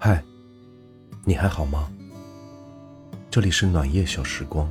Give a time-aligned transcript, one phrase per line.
[0.00, 0.22] 嗨，
[1.24, 1.88] 你还好吗？
[3.28, 4.70] 这里是暖夜小时光，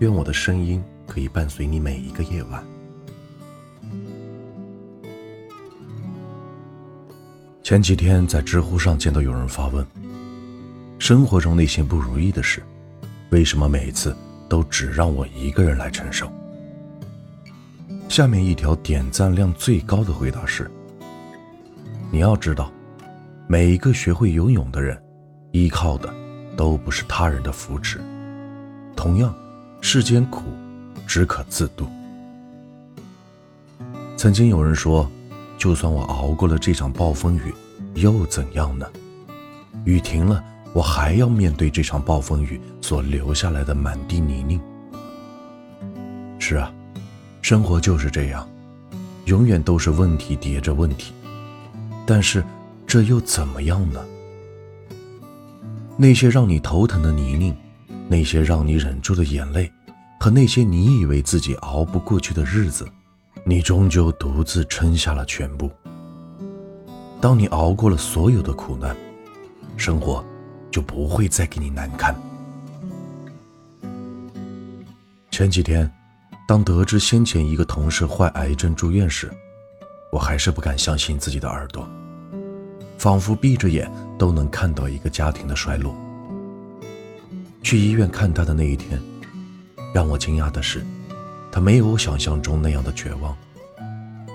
[0.00, 2.60] 愿我的声音可以伴随你每一个夜晚。
[7.62, 9.86] 前几天在知乎上见到有人发问：
[10.98, 12.60] 生活中那些不如意的事，
[13.30, 14.14] 为什么每次
[14.48, 16.28] 都只让我一个人来承受？
[18.08, 20.68] 下面一条点赞量最高的回答是：
[22.10, 22.72] 你要知道，
[23.46, 25.00] 每一个学会游泳的人，
[25.52, 26.12] 依靠的
[26.56, 28.00] 都不是他人的扶持。
[28.96, 29.34] 同样，
[29.80, 30.42] 世间苦，
[31.06, 31.86] 只可自度。
[34.16, 35.10] 曾经有人说。
[35.56, 37.54] 就算我熬过了这场暴风雨，
[37.94, 38.86] 又怎样呢？
[39.84, 44.60] 雨停了，我还要面对这场暴风雨所留下来的满地泥泞。
[46.40, 46.70] 是啊，
[47.40, 48.46] 生活就是这样，
[49.26, 51.14] 永远都是问题叠着问题。
[52.04, 52.44] 但是，
[52.86, 54.04] 这又怎么样呢？
[55.96, 57.54] 那些让你头疼的泥泞，
[58.08, 59.70] 那些让你忍住的眼泪，
[60.20, 62.86] 和那些你以为自己熬不过去的日子。
[63.46, 65.70] 你终究独自撑下了全部。
[67.20, 68.96] 当你熬过了所有的苦难，
[69.76, 70.24] 生活
[70.70, 72.14] 就不会再给你难堪。
[75.30, 75.90] 前几天，
[76.48, 79.30] 当得知先前一个同事患癌症住院时，
[80.10, 81.86] 我还是不敢相信自己的耳朵，
[83.04, 85.94] 仿佛闭着眼都能看到一个家庭的衰落。
[87.62, 88.98] 去医院看他的那一天，
[89.92, 90.82] 让我惊讶的是。
[91.52, 93.36] 他没有我想象中那样的绝望，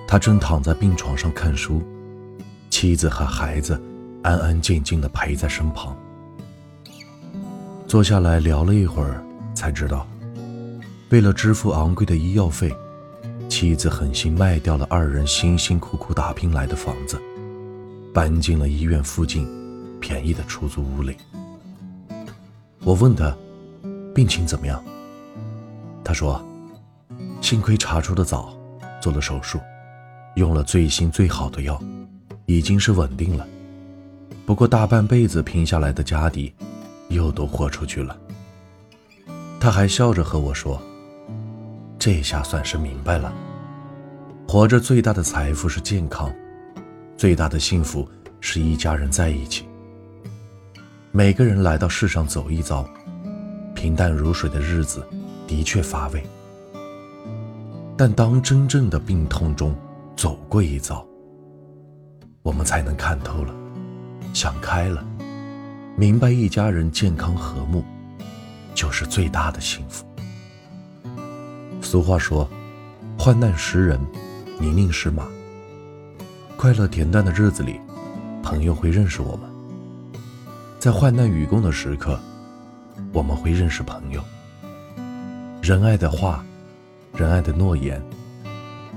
[0.08, 1.82] 他正躺在病床上看书，
[2.70, 3.82] 妻子和孩子
[4.22, 5.98] 安安静静地陪在身旁。
[7.88, 9.24] 坐下来聊了一会儿，
[9.56, 10.06] 才知道，
[11.10, 12.72] 为了支付昂贵的医药费，
[13.50, 17.20] 妻子狠心卖掉了二人辛辛苦苦打拼来的房子，
[18.14, 19.48] 搬进了医院附近
[20.00, 21.16] 便宜的出租屋里。
[22.84, 23.36] 我问他，
[24.14, 24.84] 病情怎么样？
[26.04, 26.44] 他说。
[27.42, 28.54] 幸亏查出的早，
[29.02, 29.60] 做了手术，
[30.36, 31.82] 用了最新最好的药，
[32.46, 33.48] 已经是稳定了。
[34.46, 36.54] 不过大半辈子拼下来的家底，
[37.08, 38.16] 又都豁出去了。
[39.60, 40.80] 他还笑着和我说
[41.98, 43.34] ：“这下算是明白了，
[44.48, 46.32] 活着最大的财富是健康，
[47.20, 48.08] 最大的幸福
[48.40, 49.68] 是一家人在一起。
[51.12, 52.90] 每个人来到世上走一遭，
[53.76, 55.06] 平淡如水的日子
[55.46, 56.24] 的确乏味。”
[57.98, 59.76] 但当真正的病痛中
[60.16, 61.06] 走过一遭，
[62.42, 63.54] 我们才能看透了，
[64.34, 65.06] 想开了，
[65.98, 67.84] 明白一家人健康和睦，
[68.74, 70.06] 就是最大的幸福。
[71.82, 72.50] 俗话说
[73.20, 74.00] ：“患难识人，
[74.58, 75.28] 泥泞识马。”
[76.62, 77.80] 快乐恬淡的日子里，
[78.44, 79.50] 朋友会认识我们；
[80.78, 82.20] 在患难与共的时刻，
[83.14, 84.22] 我们会认识朋友。
[85.62, 86.44] 仁爱的话。
[87.16, 88.02] 仁爱的诺言，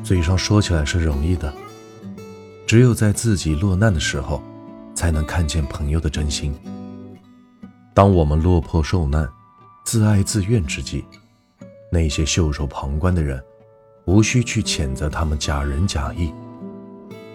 [0.03, 1.53] 嘴上说起来是容易的，
[2.67, 4.43] 只有在自己落难的时候，
[4.93, 6.53] 才能看见朋友的真心。
[7.95, 9.29] 当我们落魄受难、
[9.85, 11.05] 自哀自怨之际，
[11.93, 13.41] 那些袖手旁观的人，
[14.05, 16.33] 无需去谴责他们假仁假义。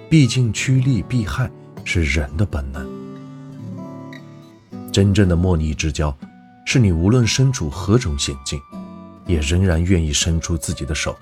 [0.09, 1.51] 毕竟趋利避害
[1.83, 2.87] 是人的本能。
[4.91, 6.15] 真正的莫逆之交，
[6.65, 8.59] 是你无论身处何种险境。
[9.25, 11.13] 也仍然愿意伸出自己的手，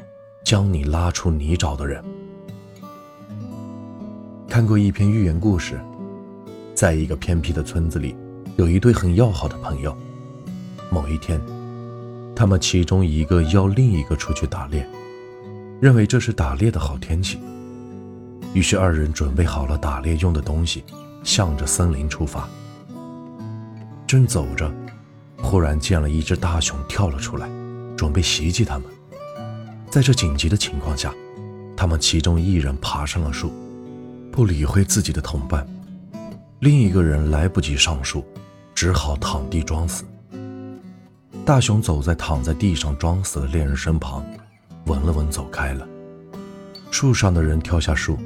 [0.44, 2.06] 将你拉出泥沼的人。
[4.48, 5.82] 看过一篇寓言故事，
[6.76, 8.16] 在一个偏僻的村子里，
[8.58, 9.98] 有一对很要好的朋友。
[10.92, 11.42] 某一天，
[12.36, 14.88] 他们其中一个邀另一个出去打猎，
[15.82, 17.40] 认为这是打猎的好天气。
[18.56, 20.84] 于是二人准备好了打猎用的东西，
[21.26, 22.48] 向着森林出发。
[24.08, 24.74] 正走着，
[25.38, 27.50] 忽然见了一只大熊跳了出来。
[27.98, 28.84] 准备袭击他们。
[29.90, 31.14] 在这紧急的情况下，
[31.78, 33.52] 他们其中一人爬上了树，
[34.32, 35.66] 不理会自己的同伴；
[36.60, 38.26] 另一个人来不及上树，
[38.74, 40.04] 只好躺地装死。
[41.46, 44.26] 大熊走在躺在地上装死的猎人身旁，
[44.88, 45.88] 闻了闻，走开了。
[46.92, 48.18] 树上的人跳下树，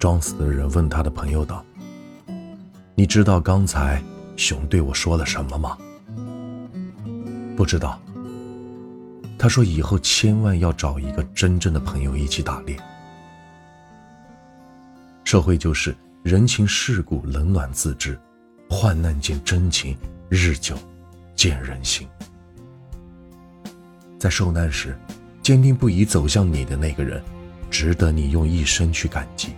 [0.00, 1.62] 装死的人问他的朋友道
[2.96, 4.02] ：“你知道刚才
[4.34, 5.76] 熊对我说了什么吗
[7.54, 8.00] ？”“不知道。”
[9.38, 12.74] 他说：“以后千万要找一个真正的朋友一起打猎。
[15.22, 18.18] 社会就是人情世故冷暖自知，
[18.70, 19.94] 患难见真情，
[20.30, 20.78] 日久
[21.36, 22.08] 见人心。
[24.18, 24.98] 在受难时，
[25.42, 27.22] 坚定不移走向你的那个人，
[27.70, 29.50] 值得你用一生去感激。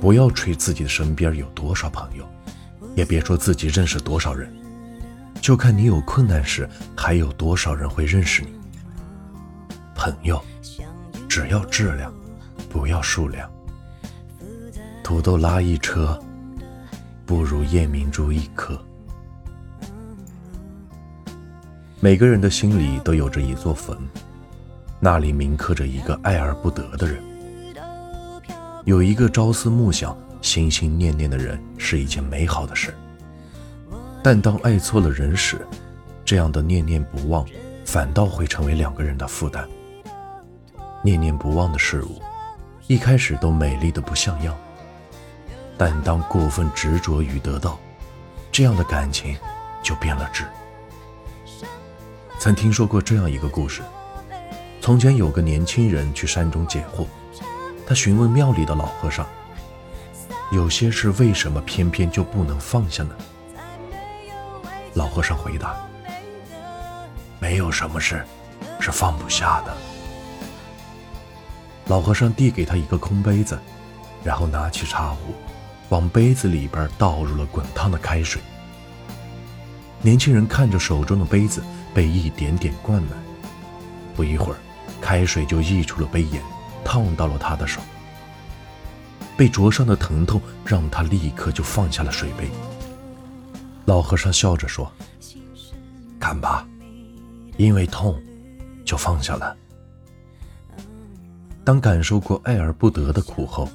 [0.00, 2.26] 不要吹自己身边有多少朋友，
[2.96, 4.50] 也别说自己认识多少人，
[5.42, 6.66] 就看你有困难时
[6.96, 8.48] 还有多少人会认识你。
[9.94, 10.42] 朋友，
[11.28, 12.12] 只要质量，
[12.70, 13.48] 不要数量。
[15.04, 16.18] 土豆拉一车，
[17.26, 18.80] 不如夜明珠一颗。
[22.00, 23.94] 每个人的心里都有着一座坟，
[24.98, 27.22] 那里铭刻着一个爱而不得的人。
[28.84, 32.94] 有一个朝思暮想、心心念念的人是一件美好的事，
[34.22, 35.66] 但当爱错了人时，
[36.24, 37.46] 这样的念念不忘
[37.84, 39.68] 反倒会成为两个人的负担。
[41.02, 42.22] 念念不忘的事物，
[42.86, 44.56] 一开始都美丽的不像样，
[45.76, 47.78] 但当过分执着于得到，
[48.50, 49.36] 这样的感情
[49.82, 50.44] 就变了质。
[52.38, 53.82] 曾听说过这样一个故事：
[54.80, 57.04] 从前有个年轻人去山中解惑，
[57.90, 59.26] 他询问庙里的老和尚，
[60.52, 63.16] 有些事为什么偏偏就不能放下呢？
[64.94, 65.74] 老和尚回答
[67.40, 68.24] ：“没有什么事
[68.78, 69.76] 是放不下的。”
[71.90, 73.58] 老和尚递给他一个空杯子，
[74.22, 75.34] 然后拿起茶壶，
[75.88, 78.40] 往杯子里边倒入了滚烫的开水。
[80.00, 81.60] 年轻人看着手中的杯子。
[81.92, 83.10] 被一点点灌满，
[84.14, 84.58] 不一会儿，
[85.00, 86.40] 开水就溢出了杯沿，
[86.90, 87.80] 烫到了他的手。
[89.36, 92.50] 被灼伤的疼痛让他立刻就放下了水杯。
[93.84, 94.90] 老和尚笑着说
[96.18, 96.66] ：“看吧，
[97.56, 98.20] 因为痛，
[98.84, 99.56] 就放下了。
[101.64, 103.68] 当感受过爱而不得的苦后，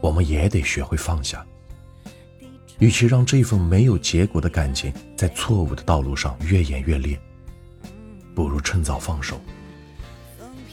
[0.00, 1.44] 我们也得学会放下。
[2.78, 7.20] 与其让这份没有结果的感情在错误的道路上越演越烈。”
[8.34, 9.38] 不如趁早放手。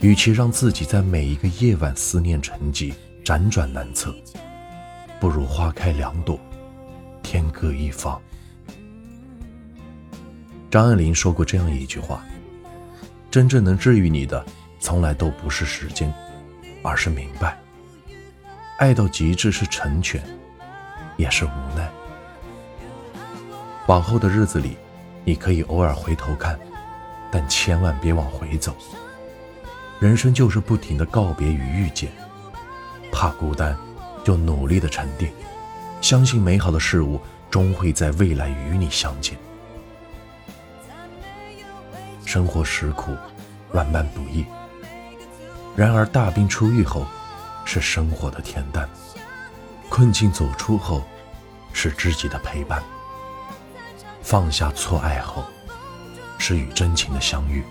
[0.02, 2.94] 与其让自己在每一个夜晚思念沉寂、
[3.26, 4.16] 辗转难测，
[5.20, 6.40] 不如花开两朵，
[7.24, 8.22] 天各一方。
[10.70, 12.24] 张爱玲说过这样一句话
[13.32, 14.46] ：“真正能治愈你的，
[14.80, 16.14] 从来都不是时间，
[16.84, 17.58] 而是明白。
[18.78, 20.22] 爱到极致是成全，
[21.18, 21.90] 也是无奈。
[23.88, 24.78] 往后的日子里，
[25.26, 26.58] 你可以偶尔回头看。”
[27.30, 28.74] 但千万别往回走。
[30.00, 32.12] 人生就是不停的告别与遇见，
[33.12, 33.76] 怕孤单，
[34.24, 35.32] 就努力的沉淀，
[36.02, 39.36] 相信美好的事物终会在未来与你相见。
[42.26, 43.16] 生活实苦，
[43.72, 44.46] 万般不易。
[45.76, 47.06] 然而大病初愈后，
[47.66, 48.88] 是生活的恬淡；
[49.90, 51.04] 困境走出后，
[51.74, 52.84] 是知己的陪伴。
[54.22, 55.44] 放下错爱后。
[56.40, 57.64] 是与真情的相遇。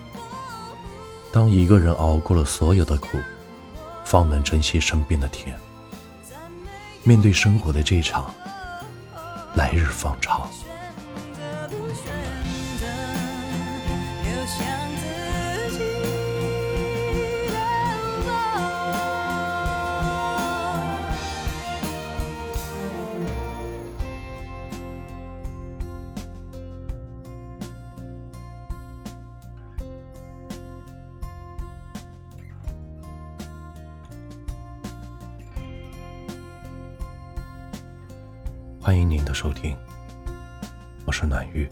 [1.31, 3.17] 当一个人熬过了所有的苦，
[4.05, 5.57] 方能珍惜身边的甜。
[7.03, 8.33] 面对生活的这场
[9.55, 10.49] 来日方长。
[38.87, 39.75] 欢迎您的收听，
[41.05, 41.67] 我是暖玉，